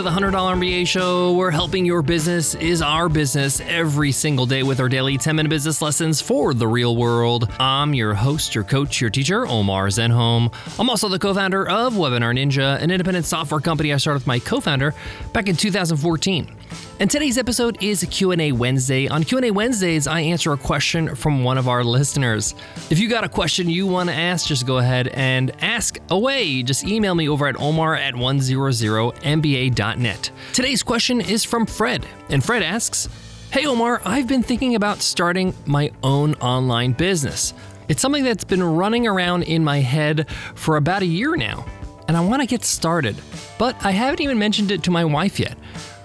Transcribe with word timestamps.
to 0.00 0.04
the 0.04 0.10
$100 0.10 0.32
MBA 0.32 0.86
show. 0.86 1.34
We're 1.34 1.50
helping 1.50 1.84
your 1.84 2.00
business 2.00 2.54
is 2.54 2.80
our 2.80 3.10
business 3.10 3.60
every 3.60 4.12
single 4.12 4.46
day 4.46 4.62
with 4.62 4.80
our 4.80 4.88
daily 4.88 5.18
10 5.18 5.36
minute 5.36 5.50
business 5.50 5.82
lessons 5.82 6.22
for 6.22 6.54
the 6.54 6.66
real 6.66 6.96
world. 6.96 7.52
I'm 7.60 7.92
your 7.92 8.14
host, 8.14 8.54
your 8.54 8.64
coach, 8.64 9.02
your 9.02 9.10
teacher, 9.10 9.46
Omar 9.46 9.88
Zenhom. 9.88 10.54
I'm 10.78 10.88
also 10.88 11.10
the 11.10 11.18
co 11.18 11.34
founder 11.34 11.68
of 11.68 11.94
Webinar 11.94 12.34
Ninja, 12.34 12.80
an 12.80 12.90
independent 12.90 13.26
software 13.26 13.60
company 13.60 13.92
I 13.92 13.98
started 13.98 14.20
with 14.20 14.26
my 14.26 14.38
co 14.38 14.60
founder 14.60 14.94
back 15.34 15.48
in 15.48 15.56
2014. 15.56 16.59
And 17.00 17.10
today's 17.10 17.38
episode 17.38 17.82
is 17.82 18.06
Q&A 18.10 18.52
Wednesday. 18.52 19.08
On 19.08 19.24
Q&A 19.24 19.50
Wednesdays, 19.50 20.06
I 20.06 20.20
answer 20.20 20.52
a 20.52 20.58
question 20.58 21.14
from 21.14 21.44
one 21.44 21.56
of 21.58 21.68
our 21.68 21.82
listeners. 21.82 22.54
If 22.90 22.98
you 22.98 23.08
got 23.08 23.24
a 23.24 23.28
question 23.28 23.70
you 23.70 23.86
want 23.86 24.10
to 24.10 24.14
ask, 24.14 24.46
just 24.46 24.66
go 24.66 24.78
ahead 24.78 25.08
and 25.08 25.50
ask 25.62 25.98
away. 26.10 26.62
Just 26.62 26.84
email 26.84 27.14
me 27.14 27.28
over 27.28 27.46
at 27.46 27.58
omar 27.58 27.96
at 27.96 28.14
100mba.net. 28.14 30.30
Today's 30.52 30.82
question 30.82 31.20
is 31.20 31.44
from 31.44 31.66
Fred, 31.66 32.06
and 32.28 32.44
Fred 32.44 32.62
asks, 32.62 33.08
Hey 33.50 33.66
Omar, 33.66 34.00
I've 34.04 34.28
been 34.28 34.44
thinking 34.44 34.76
about 34.76 35.02
starting 35.02 35.52
my 35.66 35.90
own 36.04 36.34
online 36.34 36.92
business. 36.92 37.52
It's 37.88 38.00
something 38.00 38.22
that's 38.22 38.44
been 38.44 38.62
running 38.62 39.08
around 39.08 39.42
in 39.42 39.64
my 39.64 39.80
head 39.80 40.30
for 40.54 40.76
about 40.76 41.02
a 41.02 41.06
year 41.06 41.34
now, 41.34 41.66
and 42.06 42.16
I 42.16 42.20
want 42.20 42.42
to 42.42 42.46
get 42.46 42.64
started, 42.64 43.16
but 43.58 43.74
I 43.84 43.90
haven't 43.90 44.20
even 44.20 44.38
mentioned 44.38 44.70
it 44.70 44.84
to 44.84 44.92
my 44.92 45.04
wife 45.04 45.40
yet. 45.40 45.58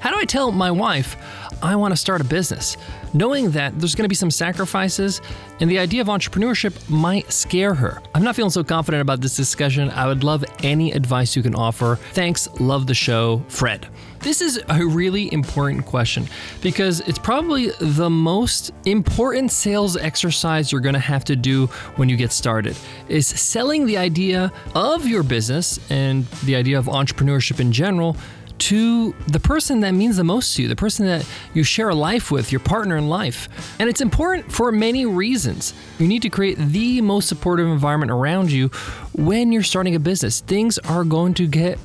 How 0.06 0.12
do 0.12 0.18
I 0.18 0.26
tell 0.26 0.52
my 0.52 0.70
wife 0.70 1.18
I 1.64 1.76
want 1.76 1.92
to 1.92 1.98
start 1.98 2.22
a 2.22 2.24
business, 2.24 2.78
knowing 3.16 3.50
that 3.52 3.80
there's 3.80 3.96
going 3.96 4.04
to 4.04 4.08
be 4.08 4.14
some 4.14 4.30
sacrifices 4.30 5.20
and 5.60 5.68
the 5.68 5.80
idea 5.80 6.00
of 6.00 6.10
entrepreneurship 6.10 6.88
might 6.92 7.34
scare 7.34 7.74
her? 7.74 8.04
I'm 8.14 8.24
not 8.24 8.36
feeling 8.36 8.52
so 8.52 8.64
confident 8.64 9.02
about 9.02 9.20
this 9.22 9.36
discussion. 9.36 9.90
I 9.90 10.06
would 10.06 10.24
love 10.24 10.46
any 10.62 10.92
advice 10.92 11.36
you 11.36 11.42
can 11.42 11.56
offer. 11.56 11.96
Thanks. 12.14 12.48
Love 12.60 12.86
the 12.86 12.94
show, 12.94 13.44
Fred. 13.48 13.88
This 14.20 14.42
is 14.42 14.62
a 14.70 14.86
really 14.86 15.34
important 15.34 15.88
question 15.88 16.28
because 16.62 17.00
it's 17.02 17.18
probably 17.18 17.72
the 17.80 18.12
most 18.12 18.74
important 18.86 19.52
sales 19.52 19.98
exercise 19.98 20.72
you're 20.72 20.82
going 20.82 20.94
to 20.94 21.00
have 21.00 21.24
to 21.26 21.36
do 21.36 21.66
when 21.96 22.10
you 22.10 22.16
get 22.16 22.32
started 22.32 22.78
is 23.08 23.26
selling 23.26 23.88
the 23.88 23.98
idea 23.98 24.54
of 24.76 25.08
your 25.08 25.24
business 25.24 25.80
and 25.90 26.28
the 26.44 26.56
idea 26.56 26.78
of 26.78 26.86
entrepreneurship 26.86 27.60
in 27.60 27.72
general 27.72 28.16
to 28.58 29.14
the 29.28 29.40
person 29.40 29.82
that 29.82 29.92
means 29.92 30.18
the 30.18 30.24
most 30.24 30.56
to 30.56 30.64
you, 30.64 30.68
the 30.68 30.76
person 30.76 31.06
that 31.06 31.28
you 31.54 31.64
share 31.64 31.90
a 31.90 31.96
life 31.96 32.32
with, 32.32 32.52
your 32.52 32.60
partner 32.60 32.98
in 32.98 33.10
life. 33.10 33.50
And 33.80 33.90
it's 33.90 34.02
important 34.02 34.52
for 34.52 34.72
many 34.72 35.06
reasons. 35.06 35.74
You 36.00 36.08
need 36.08 36.22
to 36.22 36.30
create 36.30 36.58
the 36.58 37.02
most 37.02 37.28
supportive 37.28 37.68
environment 37.68 38.12
around 38.12 38.52
you 38.52 38.70
when 39.14 39.52
you're 39.52 39.64
starting 39.64 39.96
a 39.96 40.00
business. 40.00 40.42
Things 40.42 40.78
are 40.80 41.04
going 41.04 41.34
to 41.36 41.48
get 41.48 41.78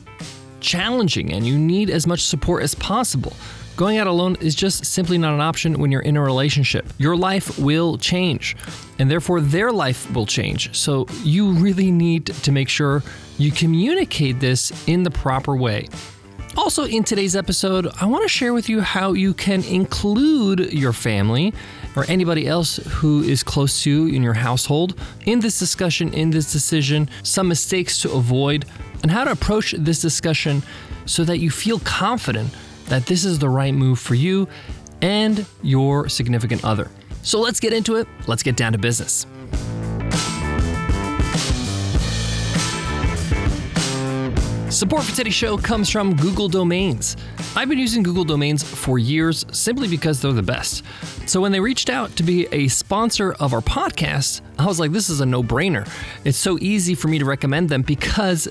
challenging 0.61 1.33
and 1.33 1.47
you 1.47 1.59
need 1.59 1.91
as 1.91 2.07
much 2.07 2.23
support 2.23 2.63
as 2.63 2.75
possible. 2.75 3.33
Going 3.77 3.97
out 3.97 4.07
alone 4.07 4.37
is 4.41 4.55
just 4.55 4.85
simply 4.85 5.17
not 5.17 5.33
an 5.33 5.41
option 5.41 5.79
when 5.79 5.91
you're 5.91 6.03
in 6.03 6.17
a 6.19 6.23
relationship. 6.23 6.87
Your 6.99 7.17
life 7.17 7.59
will 7.59 7.97
change, 7.97 8.55
and 8.99 9.11
therefore 9.11 9.41
their 9.41 9.73
life 9.73 10.11
will 10.11 10.27
change. 10.27 10.77
So 10.77 11.07
you 11.23 11.53
really 11.53 11.91
need 11.91 12.27
to 12.27 12.53
make 12.53 12.69
sure 12.69 13.03
you 13.39 13.51
communicate 13.51 14.39
this 14.39 14.71
in 14.87 15.03
the 15.03 15.11
proper 15.11 15.57
way. 15.57 15.89
Also, 16.57 16.85
in 16.85 17.05
today's 17.05 17.37
episode, 17.37 17.89
I 18.01 18.07
want 18.07 18.23
to 18.23 18.29
share 18.29 18.53
with 18.53 18.69
you 18.69 18.81
how 18.81 19.13
you 19.13 19.33
can 19.35 19.63
include 19.65 20.73
your 20.73 20.93
family 20.93 21.55
or 21.95 22.05
anybody 22.09 22.47
else 22.47 22.77
who 22.77 23.23
is 23.23 23.43
close 23.43 23.83
to 23.85 23.91
you 23.91 24.15
in 24.15 24.23
your 24.23 24.35
household 24.35 24.99
in 25.27 25.41
this 25.41 25.59
discussion, 25.59 26.13
in 26.13 26.31
this 26.31 26.53
decision, 26.53 27.09
some 27.23 27.49
mistakes 27.49 28.03
to 28.03 28.13
avoid, 28.13 28.65
and 29.03 29.11
how 29.11 29.25
to 29.25 29.31
approach 29.31 29.73
this 29.79 30.03
discussion 30.03 30.63
so 31.07 31.25
that 31.25 31.39
you 31.39 31.51
feel 31.51 31.79
confident 31.81 32.51
that 32.87 33.07
this 33.07 33.25
is 33.25 33.39
the 33.39 33.49
right 33.49 33.75
move 33.75 33.99
for 33.99 34.17
you 34.17 34.49
and 35.03 35.47
your 35.63 36.09
significant 36.09 36.65
other. 36.65 36.91
So 37.23 37.41
let's 37.41 37.61
get 37.61 37.73
into 37.73 37.97
it. 37.97 38.09
Let's 38.27 38.43
get 38.43 38.57
down 38.57 38.73
to 38.73 38.79
business. 38.79 39.27
Support 44.81 45.03
for 45.03 45.15
today's 45.15 45.35
show 45.35 45.59
comes 45.59 45.91
from 45.91 46.17
Google 46.17 46.49
Domains. 46.49 47.15
I've 47.55 47.69
been 47.69 47.79
using 47.79 48.03
Google 48.03 48.25
Domains 48.25 48.63
for 48.63 48.99
years 48.99 49.45
simply 49.53 49.89
because 49.89 50.23
they're 50.23 50.33
the 50.33 50.43
best. 50.43 50.85
So 51.27 51.39
when 51.39 51.53
they 51.53 51.61
reached 51.61 51.91
out 51.91 52.17
to 52.17 52.23
be 52.23 52.47
a 52.51 52.67
sponsor 52.69 53.35
of 53.35 53.53
our 53.53 53.61
podcast, 53.61 54.41
I 54.59 54.65
was 54.65 54.81
like, 54.81 54.91
this 54.93 55.11
is 55.11 55.21
a 55.21 55.27
no 55.27 55.43
brainer. 55.43 55.87
It's 56.25 56.39
so 56.39 56.57
easy 56.63 56.95
for 56.95 57.09
me 57.09 57.19
to 57.19 57.27
recommend 57.27 57.69
them 57.69 57.83
because 57.83 58.49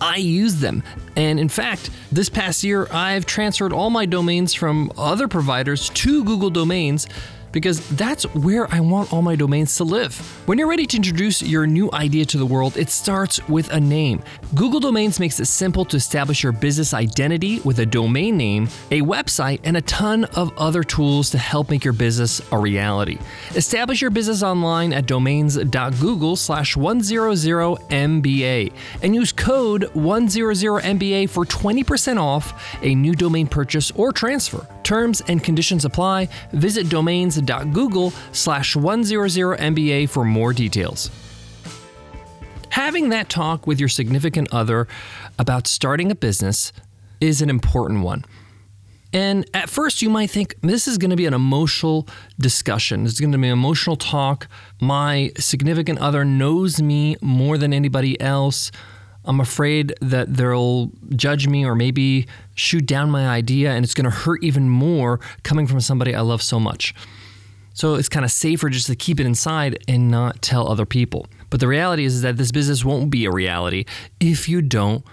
I 0.00 0.18
use 0.18 0.60
them. 0.60 0.84
And 1.16 1.40
in 1.40 1.48
fact, 1.48 1.90
this 2.12 2.28
past 2.28 2.62
year, 2.62 2.86
I've 2.92 3.26
transferred 3.26 3.72
all 3.72 3.90
my 3.90 4.06
domains 4.06 4.54
from 4.54 4.92
other 4.96 5.26
providers 5.26 5.88
to 5.90 6.22
Google 6.22 6.50
Domains 6.50 7.08
because 7.52 7.86
that's 7.90 8.24
where 8.34 8.72
I 8.72 8.80
want 8.80 9.12
all 9.12 9.22
my 9.22 9.36
domains 9.36 9.76
to 9.76 9.84
live. 9.84 10.18
When 10.46 10.58
you're 10.58 10.68
ready 10.68 10.86
to 10.86 10.96
introduce 10.96 11.42
your 11.42 11.66
new 11.66 11.90
idea 11.92 12.24
to 12.26 12.38
the 12.38 12.46
world, 12.46 12.76
it 12.76 12.90
starts 12.90 13.46
with 13.48 13.70
a 13.72 13.78
name. 13.80 14.22
Google 14.54 14.80
Domains 14.80 15.20
makes 15.20 15.38
it 15.38 15.44
simple 15.46 15.84
to 15.86 15.96
establish 15.96 16.42
your 16.42 16.52
business 16.52 16.94
identity 16.94 17.60
with 17.60 17.78
a 17.78 17.86
domain 17.86 18.36
name, 18.36 18.68
a 18.90 19.02
website, 19.02 19.60
and 19.64 19.76
a 19.76 19.82
ton 19.82 20.24
of 20.36 20.56
other 20.58 20.82
tools 20.82 21.30
to 21.30 21.38
help 21.38 21.70
make 21.70 21.84
your 21.84 21.92
business 21.92 22.40
a 22.52 22.58
reality. 22.58 23.18
Establish 23.54 24.00
your 24.00 24.10
business 24.10 24.42
online 24.42 24.92
at 24.92 25.06
domains.google 25.06 26.36
slash 26.36 26.74
100MBA 26.76 28.72
and 29.02 29.14
use 29.14 29.32
code 29.32 29.82
100MBA 29.94 31.28
for 31.28 31.44
20% 31.44 32.18
off 32.18 32.78
a 32.82 32.94
new 32.94 33.14
domain 33.14 33.46
purchase 33.46 33.90
or 33.92 34.12
transfer. 34.12 34.66
Terms 34.82 35.22
and 35.28 35.42
conditions 35.42 35.84
apply. 35.84 36.28
Visit 36.52 36.88
domains.google 37.44 38.12
slash 38.32 38.74
100MBA 38.74 40.08
for 40.08 40.24
more 40.24 40.52
details. 40.52 41.10
Having 42.70 43.10
that 43.10 43.28
talk 43.28 43.66
with 43.66 43.78
your 43.78 43.88
significant 43.88 44.48
other 44.52 44.88
about 45.38 45.66
starting 45.66 46.10
a 46.10 46.14
business 46.14 46.72
is 47.20 47.42
an 47.42 47.50
important 47.50 48.02
one. 48.02 48.24
And 49.14 49.44
at 49.52 49.68
first, 49.68 50.00
you 50.00 50.08
might 50.08 50.30
think 50.30 50.54
this 50.62 50.88
is 50.88 50.96
going 50.96 51.10
to 51.10 51.16
be 51.16 51.26
an 51.26 51.34
emotional 51.34 52.08
discussion. 52.40 53.04
This 53.04 53.14
is 53.14 53.20
going 53.20 53.32
to 53.32 53.38
be 53.38 53.48
an 53.48 53.52
emotional 53.52 53.96
talk. 53.96 54.48
My 54.80 55.32
significant 55.38 55.98
other 55.98 56.24
knows 56.24 56.80
me 56.80 57.16
more 57.20 57.58
than 57.58 57.74
anybody 57.74 58.18
else. 58.20 58.72
I'm 59.26 59.38
afraid 59.38 59.94
that 60.00 60.34
they'll 60.34 60.90
judge 61.14 61.46
me 61.46 61.64
or 61.66 61.74
maybe 61.74 62.26
shoot 62.54 62.86
down 62.86 63.10
my 63.10 63.28
idea, 63.28 63.72
and 63.72 63.84
it's 63.84 63.94
going 63.94 64.04
to 64.04 64.10
hurt 64.10 64.42
even 64.42 64.70
more 64.70 65.20
coming 65.42 65.66
from 65.66 65.80
somebody 65.80 66.14
I 66.14 66.22
love 66.22 66.42
so 66.42 66.58
much. 66.58 66.94
So 67.74 67.94
it's 67.94 68.08
kind 68.08 68.24
of 68.24 68.30
safer 68.30 68.68
just 68.68 68.86
to 68.88 68.96
keep 68.96 69.20
it 69.20 69.26
inside 69.26 69.82
and 69.88 70.10
not 70.10 70.42
tell 70.42 70.68
other 70.68 70.86
people. 70.86 71.26
But 71.50 71.60
the 71.60 71.68
reality 71.68 72.04
is 72.04 72.22
that 72.22 72.36
this 72.36 72.52
business 72.52 72.84
won't 72.84 73.10
be 73.10 73.24
a 73.24 73.30
reality 73.30 73.84
if 74.20 74.48
you 74.48 74.62
don't 74.62 75.04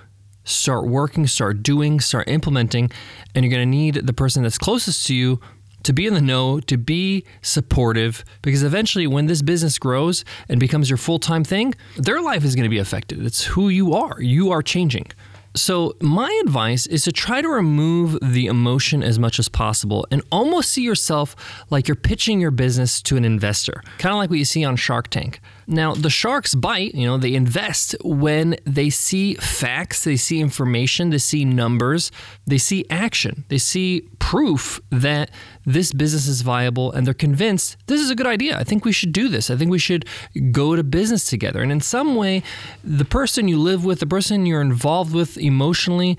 start 0.44 0.88
working, 0.88 1.28
start 1.28 1.64
doing, 1.64 2.00
start 2.00 2.28
implementing, 2.28 2.92
and 3.36 3.46
you're 3.46 3.52
going 3.52 3.66
to 3.66 3.78
need 3.78 3.96
the 3.96 4.14
person 4.14 4.44
that's 4.44 4.58
closest 4.58 5.06
to 5.08 5.16
you 5.16 5.40
to 5.84 5.94
be 5.94 6.06
in 6.06 6.14
the 6.14 6.22
know, 6.22 6.60
to 6.60 6.78
be 6.78 7.24
supportive, 7.42 8.26
because 8.42 8.64
eventually 8.64 9.08
when 9.08 9.28
this 9.28 9.42
business 9.42 9.78
grows 9.78 10.26
and 10.50 10.60
becomes 10.60 10.90
your 10.90 10.98
full 10.98 11.20
time 11.20 11.44
thing, 11.44 11.74
their 11.96 12.22
life 12.22 12.44
is 12.44 12.56
going 12.56 12.66
to 12.66 12.70
be 12.70 12.80
affected. 12.80 13.26
It's 13.26 13.46
who 13.46 13.70
you 13.70 13.94
are. 13.94 14.22
You 14.22 14.52
are 14.52 14.62
changing. 14.62 15.08
So, 15.56 15.96
my 16.00 16.32
advice 16.46 16.86
is 16.86 17.04
to 17.06 17.12
try 17.12 17.42
to 17.42 17.50
remove 17.50 18.18
the 18.22 18.46
emotion 18.46 19.02
as 19.02 19.18
much 19.18 19.40
as 19.40 19.50
possible 19.50 20.06
and 20.12 20.22
almost 20.32 20.72
see 20.72 20.84
yourself 20.84 21.36
like 21.72 21.88
you're 21.88 21.96
pitching 21.96 22.40
your 22.40 22.52
business 22.52 23.02
to 23.04 23.18
an 23.18 23.26
investor, 23.26 23.84
kind 23.98 24.14
of 24.14 24.18
like 24.18 24.30
what 24.30 24.38
you 24.38 24.46
see 24.46 24.64
on 24.64 24.76
Shark 24.76 25.08
Tank. 25.10 25.42
Now, 25.72 25.94
the 25.94 26.10
sharks 26.10 26.56
bite, 26.56 26.96
you 26.96 27.06
know, 27.06 27.20
they 27.20 27.36
invest 27.36 27.96
when 28.04 28.56
they 28.66 28.90
see 28.90 29.36
facts, 29.36 30.04
they 30.04 30.18
see 30.18 30.40
information, 30.42 31.12
they 31.12 31.20
see 31.20 31.46
numbers, 31.46 32.12
they 32.48 32.58
see 32.58 32.88
action, 32.90 33.46
they 33.50 33.60
see 33.60 34.02
proof 34.18 34.82
that 34.90 35.30
this 35.68 35.94
business 35.94 36.28
is 36.28 36.42
viable 36.42 36.92
and 36.92 37.06
they're 37.06 37.14
convinced 37.14 37.78
this 37.86 38.02
is 38.02 38.10
a 38.10 38.16
good 38.16 38.26
idea. 38.26 38.58
I 38.58 38.64
think 38.64 38.84
we 38.84 38.92
should 38.92 39.14
do 39.14 39.28
this. 39.28 39.52
I 39.52 39.56
think 39.56 39.70
we 39.70 39.78
should 39.78 40.06
go 40.52 40.76
to 40.76 40.84
business 40.84 41.30
together. 41.30 41.62
And 41.62 41.72
in 41.72 41.82
some 41.82 42.16
way, 42.16 42.42
the 42.84 43.06
person 43.06 43.48
you 43.48 43.60
live 43.60 43.86
with, 43.86 44.00
the 44.00 44.08
person 44.08 44.48
you're 44.48 44.62
involved 44.62 45.14
with 45.14 45.38
emotionally, 45.38 46.18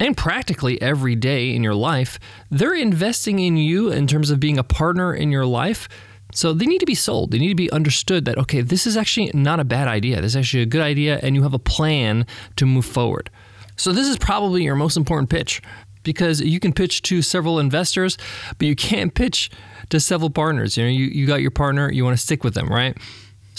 and 0.00 0.16
practically 0.16 0.82
every 0.82 1.14
day 1.14 1.54
in 1.54 1.62
your 1.62 1.74
life, 1.74 2.18
they're 2.50 2.74
investing 2.74 3.38
in 3.38 3.56
you 3.56 3.92
in 3.92 4.08
terms 4.08 4.30
of 4.30 4.40
being 4.40 4.58
a 4.58 4.64
partner 4.64 5.14
in 5.14 5.30
your 5.30 5.46
life 5.46 5.88
so 6.32 6.52
they 6.52 6.66
need 6.66 6.78
to 6.78 6.86
be 6.86 6.94
sold. 6.94 7.30
They 7.30 7.38
need 7.38 7.48
to 7.48 7.54
be 7.54 7.70
understood 7.70 8.24
that, 8.24 8.38
okay, 8.38 8.60
this 8.60 8.86
is 8.86 8.96
actually 8.96 9.30
not 9.34 9.60
a 9.60 9.64
bad 9.64 9.88
idea. 9.88 10.20
This 10.20 10.32
is 10.32 10.36
actually 10.36 10.62
a 10.62 10.66
good 10.66 10.82
idea, 10.82 11.18
and 11.22 11.34
you 11.34 11.42
have 11.42 11.54
a 11.54 11.58
plan 11.58 12.26
to 12.56 12.66
move 12.66 12.86
forward. 12.86 13.30
So 13.76 13.92
this 13.92 14.08
is 14.08 14.18
probably 14.18 14.62
your 14.62 14.76
most 14.76 14.96
important 14.96 15.30
pitch 15.30 15.62
because 16.02 16.40
you 16.40 16.60
can 16.60 16.72
pitch 16.72 17.02
to 17.02 17.22
several 17.22 17.58
investors, 17.58 18.16
but 18.58 18.66
you 18.66 18.76
can't 18.76 19.14
pitch 19.14 19.50
to 19.90 20.00
several 20.00 20.30
partners. 20.30 20.76
You 20.76 20.84
know, 20.84 20.90
you, 20.90 21.06
you 21.06 21.26
got 21.26 21.40
your 21.40 21.50
partner, 21.50 21.90
you 21.90 22.04
want 22.04 22.16
to 22.16 22.22
stick 22.22 22.44
with 22.44 22.54
them, 22.54 22.68
right? 22.68 22.96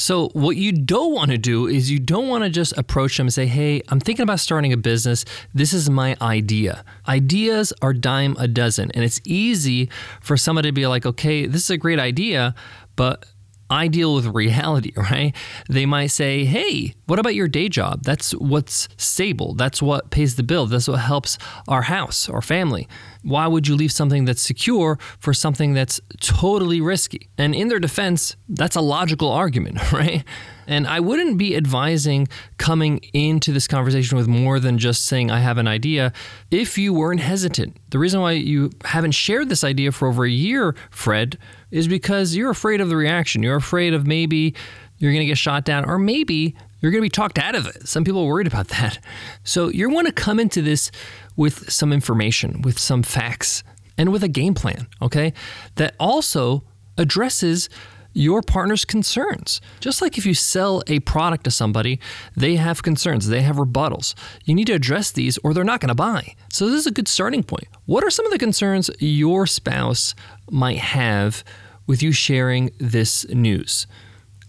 So, 0.02 0.30
what 0.30 0.58
you 0.58 0.72
don't 0.72 1.14
want 1.14 1.30
to 1.30 1.38
do 1.38 1.68
is 1.68 1.92
you 1.92 2.00
don't 2.00 2.28
want 2.28 2.44
to 2.44 2.50
just 2.50 2.76
approach 2.76 3.18
them 3.18 3.28
and 3.28 3.34
say, 3.34 3.46
Hey, 3.46 3.84
I'm 3.90 4.00
thinking 4.00 4.24
about 4.24 4.40
starting 4.40 4.74
a 4.74 4.78
business. 4.78 5.26
This 5.54 5.74
is 5.74 5.92
my 5.92 6.18
idea. 6.20 6.84
Ideas 7.08 7.72
are 7.84 7.94
dime 7.94 8.36
a 8.40 8.48
dozen. 8.48 8.90
And 8.96 9.04
it's 9.04 9.22
easy 9.26 9.92
for 10.20 10.38
somebody 10.38 10.70
to 10.70 10.74
be 10.74 10.88
like, 10.88 11.06
Okay, 11.06 11.46
this 11.46 11.66
is 11.66 11.70
a 11.70 11.78
great 11.78 12.00
idea, 12.00 12.56
but 12.96 13.28
I 13.72 13.88
deal 13.88 14.14
with 14.14 14.28
reality, 14.28 14.92
right? 14.98 15.34
They 15.70 15.86
might 15.86 16.08
say, 16.08 16.44
hey, 16.46 16.94
what 17.08 17.18
about 17.18 17.34
your 17.34 17.48
day 17.48 17.70
job? 17.70 18.04
That's 18.04 18.34
what's 18.34 18.90
stable. 18.98 19.56
That's 19.56 19.82
what 19.82 20.12
pays 20.12 20.36
the 20.36 20.44
bill. 20.44 20.68
That's 20.68 20.88
what 20.88 21.00
helps 21.00 21.38
our 21.68 21.84
house, 21.84 22.30
our 22.30 22.42
family. 22.42 22.88
Why 23.24 23.48
would 23.48 23.68
you 23.68 23.76
leave 23.76 23.92
something 23.92 24.26
that's 24.26 24.42
secure 24.42 25.00
for 25.20 25.34
something 25.34 25.74
that's 25.74 26.02
totally 26.20 26.82
risky? 26.82 27.30
And 27.38 27.56
in 27.56 27.70
their 27.70 27.80
defense, 27.80 28.36
that's 28.50 28.76
a 28.76 28.82
logical 28.82 29.30
argument, 29.30 29.92
right? 29.94 30.26
And 30.68 30.88
I 30.88 31.00
wouldn't 31.00 31.38
be 31.38 31.56
advising 31.56 32.28
coming 32.58 33.00
into 33.14 33.52
this 33.52 33.68
conversation 33.68 34.18
with 34.18 34.28
more 34.28 34.60
than 34.60 34.78
just 34.78 35.06
saying, 35.06 35.32
I 35.32 35.40
have 35.40 35.58
an 35.58 35.68
idea, 35.68 36.14
if 36.50 36.78
you 36.78 36.94
weren't 36.94 37.20
hesitant. 37.20 37.78
The 37.90 38.00
reason 38.00 38.22
why 38.22 38.34
you 38.34 38.72
haven't 38.86 39.12
shared 39.12 39.50
this 39.50 39.64
idea 39.64 39.92
for 39.92 40.08
over 40.08 40.24
a 40.26 40.30
year, 40.30 40.76
Fred, 40.90 41.38
is 41.72 41.88
because 41.88 42.36
you're 42.36 42.52
afraid 42.52 42.82
of 42.82 42.90
the 42.90 42.96
reaction. 42.96 43.44
You're 43.44 43.56
afraid 43.56 43.94
of 43.94 44.06
maybe 44.06 44.56
you're 44.98 45.12
going 45.12 45.22
to 45.22 45.28
get 45.28 45.38
shot 45.38 45.66
down, 45.66 45.86
or 45.86 45.98
maybe 45.98 46.56
you're 46.80 46.92
going 46.92 47.02
to 47.02 47.06
be 47.06 47.10
talked 47.10 47.40
out 47.40 47.56
of 47.56 47.68
it. 47.68 47.88
Some 47.88 48.04
people 48.04 48.22
are 48.22 48.28
worried 48.28 48.48
about 48.48 48.68
that. 48.70 49.00
So 49.44 49.70
you 49.70 49.90
want 49.90 50.08
to 50.08 50.14
come 50.14 50.40
into 50.40 50.62
this 50.62 50.92
with 51.36 51.72
some 51.72 51.92
information, 51.92 52.62
with 52.62 52.78
some 52.78 53.04
facts, 53.04 53.64
and 53.98 54.12
with 54.12 54.24
a 54.24 54.28
game 54.28 54.54
plan, 54.54 54.88
okay? 55.02 55.34
That 55.76 55.96
also 56.00 56.64
addresses 56.98 57.70
your 58.14 58.42
partner's 58.42 58.86
concerns. 58.86 59.62
Just 59.80 60.02
like 60.02 60.18
if 60.18 60.26
you 60.26 60.34
sell 60.34 60.84
a 60.88 61.00
product 61.00 61.46
to 61.46 61.52
somebody, 61.52 62.00
they 62.36 62.56
have 62.56 62.84
concerns, 62.84 63.28
they 63.28 63.42
have 63.42 63.56
rebuttals. 63.56 64.14
You 64.46 64.56
need 64.56 64.68
to 64.68 64.74
address 64.74 65.12
these 65.12 65.38
or 65.40 65.54
they're 65.54 65.64
not 65.64 65.80
going 65.80 65.90
to 65.90 65.96
buy. 65.96 66.36
So, 66.52 66.70
this 66.70 66.80
is 66.80 66.88
a 66.88 66.92
good 66.92 67.08
starting 67.08 67.44
point. 67.44 67.68
What 67.86 68.04
are 68.04 68.10
some 68.10 68.26
of 68.26 68.32
the 68.32 68.40
concerns 68.40 68.90
your 69.00 69.48
spouse 69.48 70.16
might 70.50 70.80
have 70.80 71.44
with 71.88 72.04
you 72.04 72.12
sharing 72.12 72.72
this 72.80 73.28
news? 73.30 73.88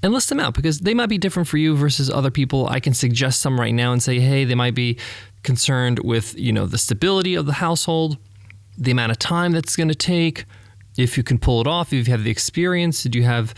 And 0.04 0.12
list 0.12 0.30
them 0.30 0.40
out 0.40 0.54
because 0.54 0.80
they 0.80 0.94
might 0.94 1.08
be 1.08 1.18
different 1.18 1.48
for 1.48 1.58
you 1.58 1.76
versus 1.76 2.10
other 2.10 2.32
people. 2.32 2.66
I 2.68 2.80
can 2.80 2.92
suggest 2.92 3.40
some 3.40 3.60
right 3.60 3.72
now 3.72 3.92
and 3.92 4.02
say, 4.02 4.18
hey, 4.18 4.44
they 4.44 4.56
might 4.56 4.74
be 4.74 4.98
concerned 5.44 6.00
with, 6.00 6.36
you 6.36 6.52
know, 6.52 6.66
the 6.66 6.78
stability 6.78 7.36
of 7.36 7.46
the 7.46 7.52
household, 7.52 8.18
the 8.76 8.90
amount 8.90 9.12
of 9.12 9.20
time 9.20 9.52
that's 9.52 9.76
going 9.76 9.88
to 9.88 9.94
take, 9.94 10.44
if 10.96 11.16
you 11.16 11.22
can 11.22 11.38
pull 11.38 11.60
it 11.60 11.66
off, 11.66 11.92
if 11.92 12.06
you 12.06 12.12
have 12.12 12.24
the 12.24 12.30
experience, 12.30 13.02
did 13.02 13.14
you 13.14 13.22
have 13.22 13.54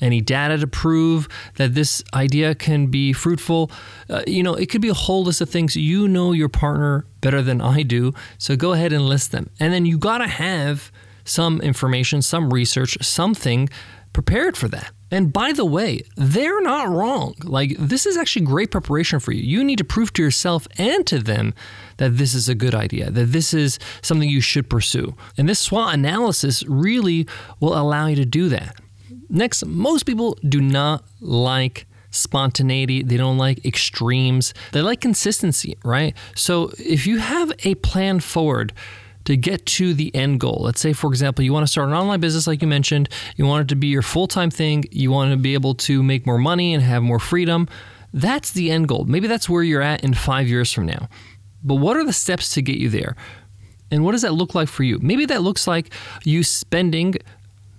any 0.00 0.20
data 0.20 0.58
to 0.58 0.66
prove 0.66 1.28
that 1.56 1.74
this 1.74 2.02
idea 2.12 2.54
can 2.54 2.88
be 2.88 3.12
fruitful? 3.12 3.70
Uh, 4.10 4.22
you 4.26 4.42
know, 4.42 4.54
it 4.54 4.68
could 4.68 4.80
be 4.80 4.88
a 4.88 4.94
whole 4.94 5.22
list 5.22 5.40
of 5.40 5.48
things. 5.48 5.76
You 5.76 6.08
know 6.08 6.32
your 6.32 6.48
partner 6.48 7.06
better 7.20 7.40
than 7.40 7.60
I 7.60 7.82
do, 7.82 8.12
so 8.38 8.56
go 8.56 8.72
ahead 8.72 8.92
and 8.92 9.08
list 9.08 9.32
them. 9.32 9.48
And 9.60 9.72
then 9.72 9.86
you 9.86 9.98
got 9.98 10.18
to 10.18 10.28
have 10.28 10.90
some 11.24 11.60
information, 11.60 12.20
some 12.20 12.52
research, 12.52 12.98
something 13.00 13.68
prepared 14.12 14.56
for 14.56 14.68
that. 14.68 14.92
And 15.10 15.32
by 15.32 15.52
the 15.52 15.64
way, 15.64 16.02
they're 16.16 16.62
not 16.62 16.88
wrong. 16.88 17.34
Like, 17.44 17.76
this 17.78 18.06
is 18.06 18.16
actually 18.16 18.46
great 18.46 18.70
preparation 18.70 19.20
for 19.20 19.32
you. 19.32 19.42
You 19.42 19.62
need 19.62 19.78
to 19.78 19.84
prove 19.84 20.12
to 20.14 20.22
yourself 20.22 20.66
and 20.78 21.06
to 21.06 21.18
them 21.18 21.54
that 21.98 22.16
this 22.16 22.34
is 22.34 22.48
a 22.48 22.54
good 22.54 22.74
idea, 22.74 23.10
that 23.10 23.26
this 23.26 23.52
is 23.52 23.78
something 24.00 24.28
you 24.28 24.40
should 24.40 24.70
pursue. 24.70 25.14
And 25.36 25.48
this 25.48 25.60
SWOT 25.60 25.94
analysis 25.94 26.62
really 26.64 27.26
will 27.60 27.76
allow 27.78 28.06
you 28.06 28.16
to 28.16 28.24
do 28.24 28.48
that. 28.48 28.76
Next, 29.28 29.64
most 29.66 30.04
people 30.04 30.38
do 30.48 30.60
not 30.60 31.04
like 31.20 31.86
spontaneity, 32.10 33.02
they 33.02 33.16
don't 33.16 33.38
like 33.38 33.64
extremes, 33.64 34.52
they 34.72 34.82
like 34.82 35.00
consistency, 35.00 35.76
right? 35.84 36.14
So, 36.34 36.70
if 36.78 37.06
you 37.06 37.18
have 37.18 37.52
a 37.64 37.74
plan 37.76 38.20
forward, 38.20 38.72
to 39.24 39.36
get 39.36 39.64
to 39.66 39.94
the 39.94 40.14
end 40.14 40.40
goal. 40.40 40.60
Let's 40.62 40.80
say, 40.80 40.92
for 40.92 41.08
example, 41.08 41.44
you 41.44 41.52
want 41.52 41.66
to 41.66 41.70
start 41.70 41.88
an 41.88 41.94
online 41.94 42.20
business, 42.20 42.46
like 42.46 42.62
you 42.62 42.68
mentioned, 42.68 43.08
you 43.36 43.46
want 43.46 43.62
it 43.62 43.68
to 43.68 43.76
be 43.76 43.88
your 43.88 44.02
full 44.02 44.26
time 44.26 44.50
thing, 44.50 44.84
you 44.90 45.10
want 45.10 45.30
to 45.32 45.36
be 45.36 45.54
able 45.54 45.74
to 45.76 46.02
make 46.02 46.26
more 46.26 46.38
money 46.38 46.74
and 46.74 46.82
have 46.82 47.02
more 47.02 47.18
freedom. 47.18 47.68
That's 48.12 48.50
the 48.50 48.70
end 48.70 48.88
goal. 48.88 49.04
Maybe 49.04 49.26
that's 49.26 49.48
where 49.48 49.62
you're 49.62 49.82
at 49.82 50.04
in 50.04 50.14
five 50.14 50.48
years 50.48 50.72
from 50.72 50.86
now. 50.86 51.08
But 51.64 51.76
what 51.76 51.96
are 51.96 52.04
the 52.04 52.12
steps 52.12 52.54
to 52.54 52.62
get 52.62 52.76
you 52.76 52.88
there? 52.88 53.16
And 53.90 54.04
what 54.04 54.12
does 54.12 54.22
that 54.22 54.32
look 54.32 54.54
like 54.54 54.68
for 54.68 54.82
you? 54.82 54.98
Maybe 55.00 55.26
that 55.26 55.42
looks 55.42 55.66
like 55.66 55.92
you 56.24 56.42
spending 56.42 57.14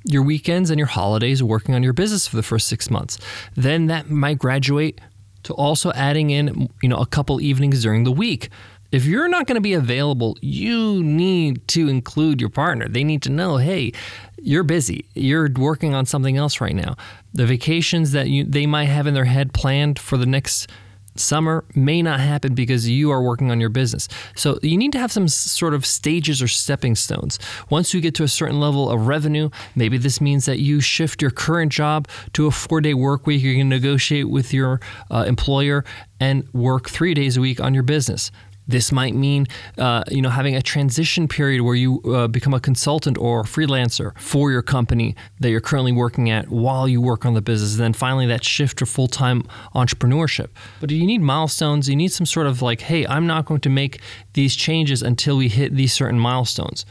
your 0.06 0.22
weekends 0.22 0.70
and 0.70 0.78
your 0.78 0.88
holidays 0.88 1.42
working 1.42 1.76
on 1.76 1.84
your 1.84 1.94
business 1.94 2.28
for 2.28 2.36
the 2.36 2.44
first 2.44 2.68
six 2.68 2.90
months. 2.90 3.18
Then 3.56 3.88
that 3.88 4.10
might 4.10 4.38
graduate 4.38 5.00
to 5.44 5.54
also 5.54 5.92
adding 5.94 6.30
in, 6.30 6.70
you 6.82 6.90
know, 6.90 6.98
a 6.98 7.06
couple 7.06 7.42
evenings 7.42 7.84
during 7.84 8.04
the 8.04 8.12
week 8.12 8.50
if 8.94 9.06
you're 9.06 9.28
not 9.28 9.48
going 9.48 9.56
to 9.56 9.62
be 9.62 9.74
available, 9.74 10.38
you 10.40 11.04
need 11.04 11.68
to 11.70 11.90
include 11.90 12.40
your 12.40 12.52
partner. 12.52 12.88
They 12.88 13.04
need 13.04 13.24
to 13.24 13.32
know, 13.32 13.58
hey, 13.58 13.92
you're 14.38 14.64
busy. 14.64 15.10
You're 15.16 15.50
working 15.58 15.96
on 15.96 16.06
something 16.06 16.38
else 16.38 16.62
right 16.62 16.76
now. 16.76 16.96
The 17.34 17.48
vacations 17.48 18.12
that 18.12 18.28
you, 18.28 18.44
they 18.44 18.68
might 18.68 18.86
have 18.86 19.08
in 19.08 19.16
their 19.16 19.26
head 19.26 19.52
planned 19.52 19.98
for 19.98 20.16
the 20.16 20.28
next 20.28 20.70
summer 21.16 21.66
may 21.74 22.04
not 22.04 22.20
happen 22.20 22.54
because 22.54 22.88
you 22.88 23.10
are 23.10 23.24
working 23.24 23.50
on 23.50 23.60
your 23.60 23.70
business. 23.70 24.08
So 24.36 24.60
you 24.62 24.78
need 24.78 24.92
to 24.92 25.00
have 25.00 25.12
some 25.12 25.28
sort 25.28 25.74
of 25.74 25.88
stages 25.88 26.40
or 26.40 26.48
stepping 26.48 26.94
stones. 26.94 27.40
Once 27.72 27.96
you 27.96 28.02
get 28.02 28.14
to 28.16 28.24
a 28.24 28.28
certain 28.28 28.60
level 28.60 28.92
of 28.92 29.08
revenue, 29.08 29.50
maybe 29.76 29.98
this 29.98 30.22
means 30.22 30.46
that 30.46 30.60
you 30.60 30.82
shift 30.82 31.20
your 31.20 31.32
current 31.32 31.72
job 31.72 32.08
to 32.34 32.46
a 32.46 32.52
four 32.52 32.80
day 32.80 32.94
work 32.94 33.26
week. 33.26 33.42
You 33.42 33.56
can 33.56 33.70
negotiate 33.70 34.30
with 34.30 34.54
your 34.54 34.82
uh, 35.10 35.26
employer 35.28 35.84
and 36.20 36.48
work 36.54 36.92
three 36.92 37.16
days 37.16 37.38
a 37.38 37.42
week 37.42 37.60
on 37.60 37.74
your 37.74 37.84
business. 37.84 38.32
This 38.68 38.92
might 38.92 39.14
mean, 39.14 39.48
uh, 39.78 40.04
you 40.10 40.22
know, 40.22 40.30
having 40.30 40.56
a 40.56 40.62
transition 40.62 41.28
period 41.28 41.62
where 41.62 41.76
you 41.76 42.02
uh, 42.04 42.28
become 42.28 42.54
a 42.54 42.60
consultant 42.60 43.18
or 43.18 43.44
freelancer 43.44 44.18
for 44.18 44.52
your 44.52 44.62
company 44.62 45.16
that 45.40 45.50
you're 45.50 45.62
currently 45.62 45.92
working 45.92 46.30
at 46.30 46.50
while 46.50 46.88
you 46.88 47.02
work 47.02 47.26
on 47.26 47.34
the 47.34 47.42
business. 47.42 47.74
And 47.74 47.82
then 47.82 47.94
finally, 47.94 48.26
that 48.28 48.44
shift 48.44 48.78
to 48.80 48.86
full 48.86 49.08
time 49.08 49.44
entrepreneurship. 49.76 50.50
But 50.80 50.92
you 50.92 51.06
need 51.06 51.22
milestones. 51.22 51.90
You 51.90 51.96
need 51.96 52.12
some 52.12 52.26
sort 52.26 52.48
of 52.48 52.62
like, 52.62 52.82
hey, 52.82 53.06
I'm 53.08 53.28
not 53.28 53.46
going 53.46 53.62
to 53.62 53.70
make 53.70 54.02
these 54.34 54.56
changes 54.56 55.02
until 55.02 55.38
we 55.38 55.50
hit 55.50 55.76
these 55.76 55.94
certain 55.94 56.20
milestones. 56.20 56.86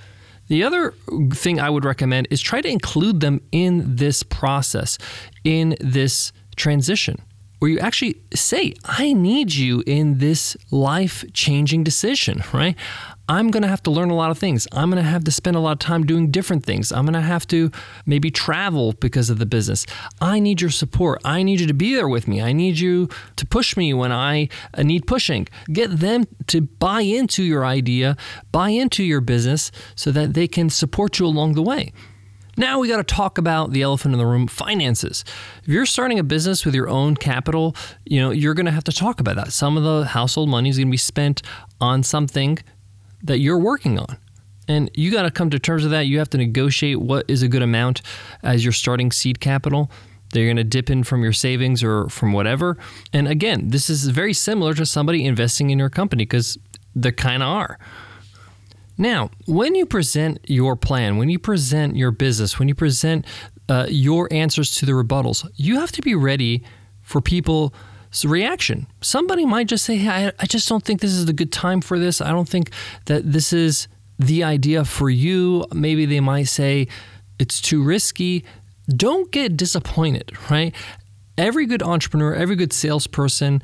The 0.49 0.65
other 0.65 0.93
thing 1.33 1.59
I 1.59 1.71
would 1.71 1.85
recommend 1.85 2.29
is 2.31 2.43
try 2.43 2.61
to 2.61 2.69
include 2.69 3.21
them 3.21 3.41
in 3.53 3.97
this 3.97 4.23
process, 4.23 4.99
in 5.45 5.77
this 5.81 6.33
transition 6.57 7.23
where 7.63 7.71
you 7.71 7.79
actually 7.79 8.21
say, 8.35 8.75
I 8.85 9.13
need 9.13 9.55
you 9.55 9.85
in 9.87 10.19
this 10.19 10.57
life 10.73 11.25
changing 11.33 11.85
decision, 11.85 12.43
right? 12.53 12.75
I'm 13.29 13.53
going 13.53 13.63
to 13.63 13.69
have 13.69 13.85
to 13.85 13.91
learn 13.93 14.11
a 14.11 14.17
lot 14.17 14.33
of 14.33 14.39
things. 14.39 14.67
I'm 14.73 14.91
going 14.91 15.01
to 15.01 15.09
have 15.09 15.23
to 15.23 15.31
spend 15.31 15.55
a 15.55 15.61
lot 15.61 15.71
of 15.71 15.79
time 15.79 16.05
doing 16.05 16.33
different 16.33 16.67
things. 16.67 16.91
I'm 16.91 17.05
going 17.05 17.15
to 17.15 17.21
have 17.21 17.47
to 17.47 17.71
maybe 18.05 18.33
travel 18.33 18.95
because 18.95 19.31
of 19.31 19.39
the 19.39 19.47
business. 19.47 19.87
I 20.21 20.41
need 20.41 20.61
your 20.61 20.71
support. 20.71 21.21
I 21.25 21.45
need 21.45 21.61
you 21.61 21.69
to 21.69 21.73
be 21.73 21.95
there 21.95 22.09
with 22.09 22.27
me. 22.27 22.43
I 22.43 22.53
need 22.53 22.81
you 22.81 23.09
to 23.37 23.47
push 23.47 23.77
me 23.77 23.95
when 23.95 24.11
I 24.11 24.49
uh, 24.75 24.83
need 24.83 25.07
pushing. 25.07 25.47
Get 25.73 26.01
them 26.01 26.25
to 26.49 26.63
buy 26.63 27.03
into 27.03 27.45
your 27.45 27.65
idea, 27.65 28.17
buy 28.51 28.71
into 28.71 29.05
your 29.05 29.21
business 29.21 29.71
so 29.95 30.11
that 30.11 30.35
they 30.35 30.49
can 30.49 30.69
support 30.69 31.21
you 31.21 31.27
along 31.27 31.53
the 31.53 31.63
way. 31.63 31.93
Now 32.57 32.81
we 32.81 32.89
got 32.89 32.99
to 32.99 33.05
talk 33.05 33.39
about 33.39 33.73
the 33.73 33.83
elephant 33.83 34.13
in 34.13 34.19
the 34.19 34.27
room, 34.27 34.47
finances. 34.47 35.25
If 35.63 35.69
you're 35.69 35.87
starting 35.87 36.19
a 36.19 36.23
business 36.23 36.67
with 36.67 36.75
your 36.75 36.89
own 36.89 37.17
capital, 37.17 37.75
you 38.05 38.21
know, 38.21 38.31
you're 38.31 38.55
going 38.55 38.67
to 38.67 38.73
have 38.73 38.85
to 38.85 38.93
talk 38.93 39.21
about 39.21 39.37
that. 39.37 39.53
Some 39.53 39.77
of 39.77 39.85
the 39.85 40.07
household 40.07 40.51
money 40.51 40.69
is 40.69 40.77
going 40.77 40.89
to 40.89 40.91
be 40.93 40.99
spent 40.99 41.43
on 41.81 42.03
something 42.03 42.59
that 43.23 43.39
you're 43.39 43.59
working 43.59 43.99
on. 43.99 44.19
And 44.69 44.91
you 44.95 45.11
got 45.11 45.23
to 45.23 45.31
come 45.31 45.51
to 45.51 45.59
terms 45.59 45.83
with 45.83 45.93
that. 45.93 46.07
You 46.07 46.19
have 46.19 46.31
to 46.31 46.39
negotiate 46.39 47.01
what 47.01 47.25
is 47.29 47.43
a 47.43 47.49
good 47.49 47.63
amount 47.63 48.03
as 48.43 48.65
you're 48.65 48.73
starting 48.73 49.11
seed 49.11 49.41
capital. 49.41 49.91
They're 50.33 50.47
going 50.47 50.57
to 50.57 50.65
dip 50.65 50.91
in 50.91 51.05
from 51.05 51.23
your 51.23 51.33
savings 51.33 51.83
or 51.83 52.09
from 52.09 52.33
whatever. 52.33 52.79
And 53.13 53.29
again, 53.29 53.69
this 53.69 53.91
is 53.91 54.07
very 54.07 54.33
similar 54.33 54.75
to 54.75 54.87
somebody 54.87 55.25
investing 55.25 55.71
in 55.71 55.79
your 55.79 55.91
company 55.91 56.25
because 56.25 56.59
they 56.95 57.13
kind 57.13 57.43
of 57.43 57.49
are. 57.49 57.79
Now, 58.99 59.31
when 59.47 59.75
you 59.75 59.87
present 59.87 60.41
your 60.49 60.77
plan, 60.77 61.17
when 61.17 61.29
you 61.29 61.39
present 61.39 61.97
your 61.97 62.11
business, 62.11 62.59
when 62.59 62.69
you 62.69 62.75
present 62.75 63.27
uh, 63.69 63.87
your 63.89 64.29
answers 64.33 64.75
to 64.77 64.87
the 64.87 64.93
rebuttals, 64.93 65.49
you 65.55 65.81
have 65.81 65.93
to 65.93 66.03
be 66.03 66.15
ready 66.15 66.63
for 67.01 67.21
people's 67.21 67.73
reaction. 68.25 68.87
Somebody 69.01 69.45
might 69.47 69.67
just 69.67 69.85
say, 69.85 69.97
hey, 69.97 70.27
I, 70.27 70.33
I 70.39 70.47
just 70.47 70.69
don't 70.69 70.85
think 70.85 71.01
this 71.01 71.13
is 71.13 71.29
a 71.29 71.33
good 71.33 71.53
time 71.53 71.81
for 71.81 71.99
this. 71.99 72.21
I 72.21 72.31
don't 72.31 72.49
think 72.49 72.71
that 73.07 73.31
this 73.33 73.53
is 73.53 73.89
the 74.19 74.45
idea 74.45 74.85
for 74.85 75.11
you. 75.11 75.65
Maybe 75.73 76.07
they 76.07 76.21
might 76.21 76.49
say 76.49 76.89
it's 77.39 77.61
too 77.61 77.83
risky. 77.83 78.45
Don't 78.89 79.31
get 79.33 79.57
disappointed, 79.57 80.33
right? 80.51 80.75
Every 81.39 81.67
good 81.67 81.83
entrepreneur, 81.83 82.35
every 82.35 82.57
good 82.57 82.73
salesperson 82.73 83.63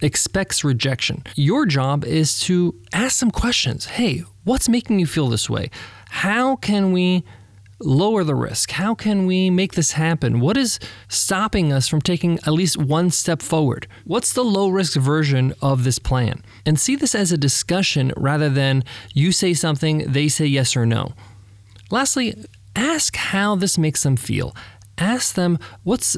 expects 0.00 0.64
rejection. 0.64 1.24
Your 1.34 1.66
job 1.66 2.04
is 2.04 2.40
to 2.40 2.74
ask 2.92 3.16
some 3.18 3.30
questions. 3.30 3.86
Hey, 3.86 4.24
what's 4.44 4.68
making 4.68 4.98
you 4.98 5.06
feel 5.06 5.28
this 5.28 5.48
way? 5.48 5.70
How 6.08 6.56
can 6.56 6.92
we 6.92 7.24
lower 7.80 8.24
the 8.24 8.34
risk? 8.34 8.72
How 8.72 8.94
can 8.94 9.26
we 9.26 9.50
make 9.50 9.72
this 9.72 9.92
happen? 9.92 10.40
What 10.40 10.56
is 10.56 10.78
stopping 11.08 11.72
us 11.72 11.88
from 11.88 12.00
taking 12.00 12.38
at 12.40 12.52
least 12.52 12.76
one 12.76 13.10
step 13.10 13.40
forward? 13.42 13.86
What's 14.04 14.32
the 14.32 14.44
low 14.44 14.68
risk 14.68 14.98
version 14.98 15.54
of 15.62 15.84
this 15.84 15.98
plan? 15.98 16.42
And 16.66 16.78
see 16.78 16.96
this 16.96 17.14
as 17.14 17.32
a 17.32 17.38
discussion 17.38 18.12
rather 18.16 18.48
than 18.48 18.84
you 19.14 19.32
say 19.32 19.54
something, 19.54 20.12
they 20.12 20.28
say 20.28 20.46
yes 20.46 20.76
or 20.76 20.84
no. 20.84 21.14
Lastly, 21.90 22.44
ask 22.76 23.16
how 23.16 23.56
this 23.56 23.78
makes 23.78 24.02
them 24.02 24.16
feel. 24.16 24.54
Ask 24.98 25.34
them 25.34 25.58
what's 25.82 26.16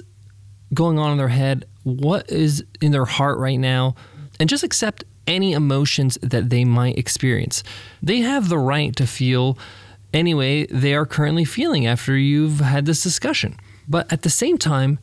going 0.75 0.99
on 0.99 1.12
in 1.12 1.19
their 1.19 1.29
head, 1.29 1.67
what 1.85 2.29
is 2.31 2.64
in 2.81 2.93
their 2.93 3.05
heart 3.05 3.38
right 3.38 3.59
now, 3.59 3.95
and 4.41 4.49
just 4.49 4.64
accept 4.64 5.05
any 5.33 5.53
emotions 5.53 6.19
that 6.23 6.51
they 6.51 6.65
might 6.65 6.99
experience. 6.99 7.65
They 8.03 8.21
have 8.21 8.49
the 8.49 8.59
right 8.59 8.95
to 8.97 9.07
feel 9.07 9.59
anyway 10.12 10.67
they 10.67 10.95
are 10.95 11.07
currently 11.07 11.45
feeling 11.45 11.87
after 11.87 12.17
you've 12.17 12.61
had 12.61 12.85
this 12.87 13.03
discussion. 13.03 13.57
But 13.89 14.12
at 14.12 14.23
the 14.23 14.31
same 14.31 14.59
time, 14.59 14.99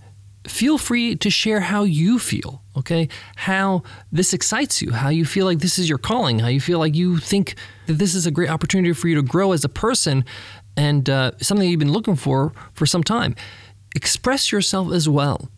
feel 0.48 0.78
free 0.78 1.16
to 1.16 1.30
share 1.30 1.60
how 1.60 1.84
you 1.84 2.20
feel, 2.20 2.62
okay? 2.78 3.10
How 3.36 3.84
this 4.12 4.34
excites 4.34 4.82
you, 4.82 4.92
how 4.92 5.10
you 5.10 5.26
feel 5.26 5.46
like 5.46 5.60
this 5.60 5.78
is 5.80 5.90
your 5.90 5.98
calling, 5.98 6.40
how 6.40 6.48
you 6.48 6.62
feel 6.62 6.80
like 6.80 6.96
you 6.96 7.18
think 7.18 7.56
that 7.88 7.94
this 7.94 8.16
is 8.16 8.26
a 8.26 8.32
great 8.32 8.50
opportunity 8.50 8.94
for 8.94 9.08
you 9.08 9.16
to 9.16 9.24
grow 9.24 9.52
as 9.52 9.66
a 9.66 9.70
person 9.70 10.24
and 10.78 11.10
uh, 11.10 11.32
something 11.40 11.68
you've 11.70 11.80
been 11.80 11.92
looking 11.92 12.16
for 12.16 12.54
for 12.74 12.86
some 12.86 13.04
time. 13.04 13.36
Express 13.96 14.52
yourself 14.52 14.94
as 14.94 15.10
well. 15.10 15.50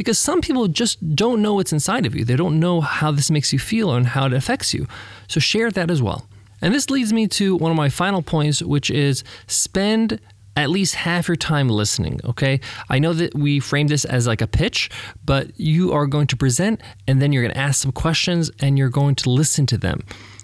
Because 0.00 0.18
some 0.18 0.40
people 0.40 0.66
just 0.66 1.14
don't 1.14 1.42
know 1.42 1.52
what's 1.52 1.74
inside 1.74 2.06
of 2.06 2.14
you. 2.14 2.24
They 2.24 2.34
don't 2.34 2.58
know 2.58 2.80
how 2.80 3.10
this 3.10 3.30
makes 3.30 3.52
you 3.52 3.58
feel 3.58 3.92
and 3.92 4.06
how 4.06 4.24
it 4.24 4.32
affects 4.32 4.72
you. 4.72 4.86
So 5.28 5.40
share 5.40 5.70
that 5.70 5.90
as 5.90 6.00
well. 6.00 6.26
And 6.62 6.74
this 6.74 6.88
leads 6.88 7.12
me 7.12 7.28
to 7.28 7.54
one 7.54 7.70
of 7.70 7.76
my 7.76 7.90
final 7.90 8.22
points, 8.22 8.62
which 8.62 8.90
is 8.90 9.22
spend 9.46 10.18
at 10.56 10.70
least 10.70 10.94
half 10.94 11.28
your 11.28 11.36
time 11.36 11.68
listening, 11.68 12.18
okay? 12.24 12.60
I 12.88 12.98
know 12.98 13.12
that 13.12 13.34
we 13.34 13.60
frame 13.60 13.88
this 13.88 14.06
as 14.06 14.26
like 14.26 14.40
a 14.40 14.46
pitch, 14.46 14.88
but 15.26 15.50
you 15.60 15.92
are 15.92 16.06
going 16.06 16.28
to 16.28 16.36
present 16.38 16.80
and 17.06 17.20
then 17.20 17.30
you're 17.30 17.42
going 17.42 17.52
to 17.52 17.60
ask 17.60 17.82
some 17.82 17.92
questions 17.92 18.50
and 18.58 18.78
you're 18.78 18.88
going 18.88 19.16
to 19.16 19.28
listen 19.28 19.66
to 19.66 19.76
them. 19.76 20.02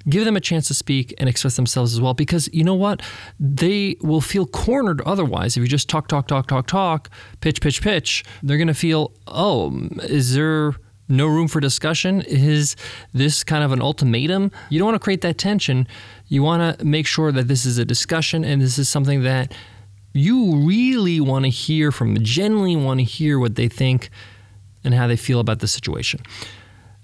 Give 0.09 0.25
them 0.25 0.37
a 0.37 0.41
chance 0.41 0.69
to 0.69 0.75
speak 0.75 1.15
and 1.19 1.29
express 1.29 1.57
themselves 1.57 1.93
as 1.93 2.01
well 2.01 2.15
because 2.15 2.49
you 2.53 2.63
know 2.63 2.75
what? 2.75 3.03
They 3.41 3.97
will 4.01 4.21
feel 4.21 4.47
cornered 4.47 5.01
otherwise. 5.03 5.57
If 5.57 5.63
you 5.63 5.69
just 5.69 5.89
talk, 5.89 6.09
talk, 6.09 6.29
talk, 6.29 6.47
talk, 6.47 6.67
talk, 6.67 7.11
pitch, 7.41 7.61
pitch, 7.61 7.83
pitch, 7.83 8.25
they're 8.43 8.59
going 8.59 8.69
to 8.69 8.75
feel, 8.75 9.13
oh, 9.27 9.89
is 10.05 10.35
there 10.35 10.75
no 11.09 11.27
room 11.27 11.49
for 11.49 11.61
discussion? 11.61 12.23
Is 12.23 12.77
this 13.13 13.45
kind 13.45 13.65
of 13.65 13.73
an 13.73 13.83
ultimatum? 13.83 14.51
You 14.71 14.79
don't 14.79 14.87
want 14.87 14.97
to 14.97 15.05
create 15.05 15.21
that 15.23 15.39
tension. 15.39 15.87
You 16.29 16.43
want 16.43 16.79
to 16.79 16.85
make 16.85 17.07
sure 17.07 17.33
that 17.33 17.49
this 17.49 17.67
is 17.67 17.79
a 17.79 17.85
discussion 17.85 18.45
and 18.45 18.61
this 18.61 18.79
is 18.79 18.89
something 18.89 19.23
that 19.23 19.53
you 20.13 20.57
really 20.57 21.21
want 21.21 21.45
to 21.45 21.51
hear 21.51 21.93
from, 21.93 22.17
genuinely 22.23 22.77
want 22.77 23.01
to 23.01 23.05
hear 23.05 23.39
what 23.39 23.55
they 23.57 23.69
think 23.69 24.11
and 24.83 24.95
how 24.95 25.07
they 25.07 25.17
feel 25.17 25.41
about 25.41 25.59
the 25.59 25.69
situation. 25.69 26.21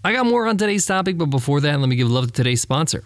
I 0.05 0.13
got 0.13 0.27
more 0.27 0.49
on 0.49 0.57
today's 0.57 0.85
topic, 0.85 1.17
but 1.17 1.27
before 1.27 1.61
that, 1.61 1.79
let 1.79 1.89
me 1.89 1.95
give 1.95 2.11
love 2.11 2.27
to 2.27 2.33
today's 2.33 2.61
sponsor. 2.61 3.05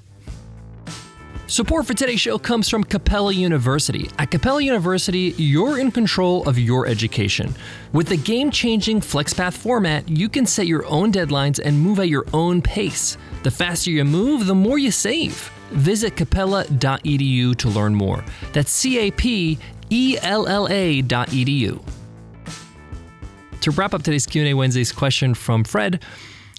Support 1.46 1.86
for 1.86 1.94
today's 1.94 2.20
show 2.20 2.38
comes 2.38 2.70
from 2.70 2.82
Capella 2.82 3.32
University. 3.32 4.10
At 4.18 4.30
Capella 4.30 4.62
University, 4.62 5.34
you're 5.36 5.78
in 5.78 5.92
control 5.92 6.48
of 6.48 6.58
your 6.58 6.86
education. 6.86 7.54
With 7.92 8.08
the 8.08 8.16
game 8.16 8.50
changing 8.50 9.00
FlexPath 9.00 9.52
format, 9.52 10.08
you 10.08 10.28
can 10.28 10.46
set 10.46 10.66
your 10.66 10.86
own 10.86 11.12
deadlines 11.12 11.60
and 11.62 11.78
move 11.78 12.00
at 12.00 12.08
your 12.08 12.24
own 12.32 12.62
pace. 12.62 13.18
The 13.42 13.50
faster 13.50 13.90
you 13.90 14.04
move, 14.04 14.46
the 14.46 14.54
more 14.54 14.78
you 14.78 14.90
save. 14.90 15.52
Visit 15.70 16.16
capella.edu 16.16 17.56
to 17.56 17.68
learn 17.68 17.94
more. 17.94 18.24
That's 18.52 18.72
C 18.72 18.98
A 18.98 19.10
P 19.10 19.58
E 19.90 20.16
L 20.22 20.48
L 20.48 20.66
A.edu. 20.66 21.84
To 23.60 23.70
wrap 23.72 23.94
up 23.94 24.02
today's 24.02 24.26
Q&A 24.26 24.54
Wednesday's 24.54 24.92
question 24.92 25.34
from 25.34 25.62
Fred, 25.62 26.02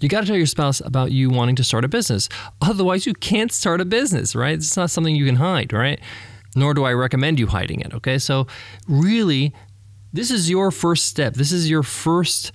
you 0.01 0.10
got 0.10 0.22
to 0.22 0.27
tell 0.27 0.36
your 0.36 0.46
spouse 0.46 0.80
about 0.82 1.12
you 1.12 1.30
wanting 1.30 1.56
to 1.56 1.63
start 1.63 1.84
a 1.84 1.88
business. 1.88 2.30
Otherwise, 2.62 3.06
you 3.06 3.13
can't 3.13 3.51
start 3.51 3.82
a 3.82 3.86
business, 3.86 4.36
right? 4.36 4.56
It's 4.56 4.77
not 4.77 4.92
something 4.92 5.16
you 5.16 5.25
can 5.25 5.36
hide, 5.36 5.74
right? 5.74 6.00
Nor 6.56 6.74
do 6.74 6.84
I 6.84 6.94
recommend 6.94 7.39
you 7.39 7.48
hiding 7.48 7.82
it, 7.82 7.94
okay? 7.94 8.18
So, 8.18 8.48
really, 8.88 9.54
this 10.13 10.32
is 10.32 10.50
your 10.50 10.72
first 10.72 11.06
step. 11.06 11.34
This 11.34 11.51
is 11.51 11.70
your 11.70 11.84
first 11.84 12.51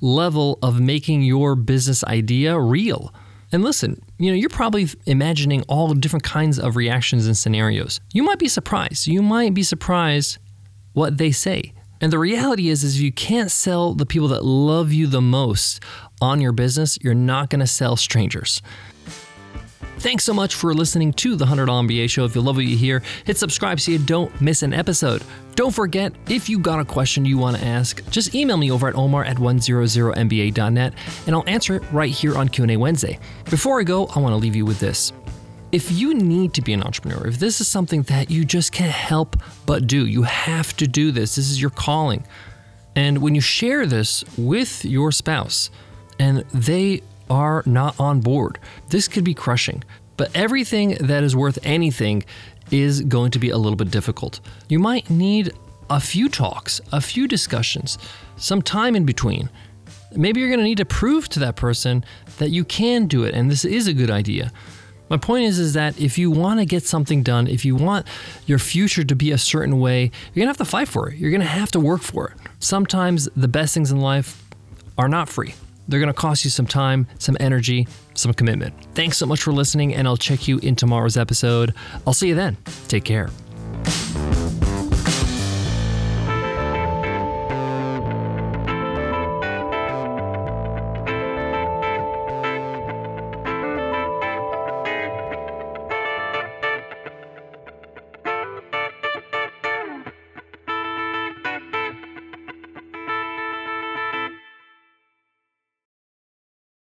level 0.00 0.58
of 0.62 0.80
making 0.80 1.22
your 1.22 1.54
business 1.54 2.04
idea 2.04 2.58
real. 2.58 3.12
And 3.50 3.62
listen, 3.62 4.02
you 4.18 4.30
know, 4.30 4.36
you're 4.36 4.50
probably 4.50 4.88
imagining 5.06 5.62
all 5.62 5.92
different 5.94 6.22
kinds 6.22 6.58
of 6.58 6.76
reactions 6.76 7.26
and 7.26 7.36
scenarios. 7.36 8.00
You 8.12 8.22
might 8.22 8.38
be 8.38 8.48
surprised. 8.48 9.06
You 9.06 9.22
might 9.22 9.54
be 9.54 9.62
surprised 9.62 10.38
what 10.92 11.18
they 11.18 11.30
say. 11.30 11.72
And 12.00 12.12
the 12.12 12.18
reality 12.18 12.68
is, 12.68 12.84
is 12.84 12.96
if 12.96 13.02
you 13.02 13.12
can't 13.12 13.50
sell 13.50 13.94
the 13.94 14.06
people 14.06 14.28
that 14.28 14.44
love 14.44 14.92
you 14.92 15.06
the 15.06 15.20
most 15.20 15.82
on 16.20 16.40
your 16.40 16.52
business, 16.52 16.98
you're 17.02 17.14
not 17.14 17.50
going 17.50 17.60
to 17.60 17.66
sell 17.66 17.96
strangers. 17.96 18.62
Thanks 19.98 20.22
so 20.22 20.32
much 20.32 20.54
for 20.54 20.72
listening 20.74 21.12
to 21.14 21.34
the 21.34 21.44
$100 21.44 21.66
MBA 21.66 22.08
show. 22.08 22.24
If 22.24 22.36
you 22.36 22.40
love 22.40 22.54
what 22.54 22.66
you 22.66 22.76
hear, 22.76 23.02
hit 23.24 23.36
subscribe 23.36 23.80
so 23.80 23.90
you 23.90 23.98
don't 23.98 24.40
miss 24.40 24.62
an 24.62 24.72
episode. 24.72 25.24
Don't 25.56 25.74
forget, 25.74 26.12
if 26.28 26.48
you 26.48 26.60
got 26.60 26.78
a 26.78 26.84
question 26.84 27.24
you 27.24 27.36
want 27.36 27.56
to 27.56 27.64
ask, 27.64 28.08
just 28.10 28.32
email 28.32 28.56
me 28.56 28.70
over 28.70 28.86
at 28.86 28.94
omar 28.94 29.24
at 29.24 29.38
100mba.net 29.38 30.94
and 31.26 31.34
I'll 31.34 31.48
answer 31.48 31.74
it 31.74 31.82
right 31.90 32.12
here 32.12 32.38
on 32.38 32.48
Q&A 32.48 32.76
Wednesday. 32.76 33.18
Before 33.50 33.80
I 33.80 33.82
go, 33.82 34.06
I 34.06 34.20
want 34.20 34.32
to 34.34 34.36
leave 34.36 34.54
you 34.54 34.64
with 34.64 34.78
this. 34.78 35.12
If 35.70 35.92
you 35.92 36.14
need 36.14 36.54
to 36.54 36.62
be 36.62 36.72
an 36.72 36.82
entrepreneur, 36.82 37.26
if 37.26 37.38
this 37.38 37.60
is 37.60 37.68
something 37.68 38.02
that 38.02 38.30
you 38.30 38.44
just 38.44 38.72
can't 38.72 38.92
help 38.92 39.36
but 39.66 39.86
do, 39.86 40.06
you 40.06 40.22
have 40.22 40.76
to 40.78 40.86
do 40.86 41.10
this. 41.10 41.36
This 41.36 41.50
is 41.50 41.60
your 41.60 41.70
calling. 41.70 42.24
And 42.96 43.18
when 43.18 43.34
you 43.34 43.40
share 43.40 43.86
this 43.86 44.24
with 44.36 44.84
your 44.84 45.12
spouse 45.12 45.70
and 46.18 46.38
they 46.52 47.02
are 47.30 47.62
not 47.66 47.98
on 48.00 48.20
board. 48.20 48.58
This 48.88 49.08
could 49.08 49.24
be 49.24 49.34
crushing. 49.34 49.84
But 50.16 50.30
everything 50.34 50.96
that 51.00 51.22
is 51.22 51.36
worth 51.36 51.58
anything 51.62 52.24
is 52.70 53.00
going 53.02 53.30
to 53.32 53.38
be 53.38 53.50
a 53.50 53.56
little 53.56 53.76
bit 53.76 53.90
difficult. 53.90 54.40
You 54.68 54.78
might 54.78 55.08
need 55.08 55.52
a 55.90 56.00
few 56.00 56.28
talks, 56.28 56.80
a 56.92 57.00
few 57.00 57.26
discussions, 57.26 57.98
some 58.36 58.60
time 58.60 58.94
in 58.94 59.06
between. 59.06 59.48
Maybe 60.14 60.40
you're 60.40 60.48
going 60.48 60.60
to 60.60 60.64
need 60.64 60.78
to 60.78 60.84
prove 60.84 61.28
to 61.30 61.40
that 61.40 61.56
person 61.56 62.04
that 62.38 62.50
you 62.50 62.64
can 62.64 63.06
do 63.06 63.24
it 63.24 63.34
and 63.34 63.50
this 63.50 63.64
is 63.64 63.86
a 63.86 63.94
good 63.94 64.10
idea. 64.10 64.52
My 65.08 65.16
point 65.16 65.44
is 65.44 65.58
is 65.58 65.74
that 65.74 65.98
if 66.00 66.18
you 66.18 66.30
want 66.30 66.60
to 66.60 66.66
get 66.66 66.84
something 66.84 67.22
done, 67.22 67.46
if 67.46 67.64
you 67.64 67.76
want 67.76 68.06
your 68.46 68.58
future 68.58 69.04
to 69.04 69.14
be 69.14 69.30
a 69.32 69.38
certain 69.38 69.80
way, 69.80 70.02
you're 70.02 70.44
going 70.44 70.46
to 70.46 70.58
have 70.58 70.58
to 70.58 70.64
fight 70.64 70.88
for 70.88 71.08
it. 71.08 71.16
You're 71.16 71.30
going 71.30 71.40
to 71.40 71.46
have 71.46 71.70
to 71.72 71.80
work 71.80 72.02
for 72.02 72.28
it. 72.28 72.36
Sometimes 72.58 73.28
the 73.36 73.48
best 73.48 73.74
things 73.74 73.90
in 73.90 74.00
life 74.00 74.44
are 74.96 75.08
not 75.08 75.28
free. 75.28 75.54
They're 75.88 76.00
going 76.00 76.12
to 76.12 76.20
cost 76.20 76.44
you 76.44 76.50
some 76.50 76.66
time, 76.66 77.06
some 77.18 77.36
energy, 77.40 77.88
some 78.12 78.34
commitment. 78.34 78.74
Thanks 78.94 79.16
so 79.16 79.24
much 79.24 79.42
for 79.42 79.52
listening, 79.52 79.94
and 79.94 80.06
I'll 80.06 80.18
check 80.18 80.46
you 80.46 80.58
in 80.58 80.76
tomorrow's 80.76 81.16
episode. 81.16 81.74
I'll 82.06 82.12
see 82.12 82.28
you 82.28 82.34
then. 82.34 82.58
Take 82.88 83.04
care. 83.04 83.30